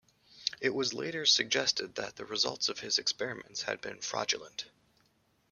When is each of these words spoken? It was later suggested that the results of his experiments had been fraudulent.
It 0.59 0.73
was 0.73 0.95
later 0.95 1.27
suggested 1.27 1.93
that 1.93 2.15
the 2.15 2.25
results 2.25 2.69
of 2.69 2.79
his 2.79 2.97
experiments 2.97 3.61
had 3.61 3.81
been 3.81 4.01
fraudulent. 4.01 4.65